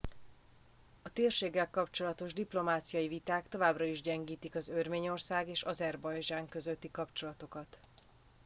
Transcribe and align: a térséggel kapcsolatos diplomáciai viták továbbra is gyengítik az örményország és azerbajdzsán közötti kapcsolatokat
a 1.03 1.09
térséggel 1.13 1.69
kapcsolatos 1.69 2.33
diplomáciai 2.33 3.07
viták 3.07 3.47
továbbra 3.49 3.83
is 3.83 4.01
gyengítik 4.01 4.55
az 4.55 4.69
örményország 4.69 5.47
és 5.49 5.61
azerbajdzsán 5.61 6.49
közötti 6.49 6.89
kapcsolatokat 6.91 7.77